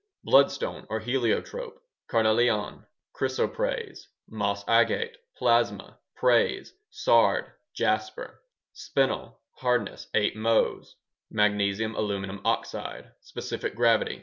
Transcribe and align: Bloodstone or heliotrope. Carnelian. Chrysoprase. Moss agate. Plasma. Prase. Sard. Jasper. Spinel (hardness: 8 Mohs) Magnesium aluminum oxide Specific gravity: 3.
Bloodstone 0.23 0.87
or 0.89 0.99
heliotrope. 0.99 1.79
Carnelian. 2.07 2.87
Chrysoprase. 3.13 4.07
Moss 4.27 4.63
agate. 4.67 5.15
Plasma. 5.37 5.99
Prase. 6.17 6.71
Sard. 6.89 7.51
Jasper. 7.75 8.41
Spinel 8.73 9.35
(hardness: 9.57 10.07
8 10.15 10.35
Mohs) 10.35 10.93
Magnesium 11.29 11.93
aluminum 11.93 12.41
oxide 12.43 13.11
Specific 13.19 13.75
gravity: 13.75 14.15
3. 14.15 14.19